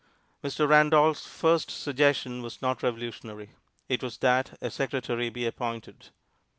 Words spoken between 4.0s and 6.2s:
was that a secretary be appointed.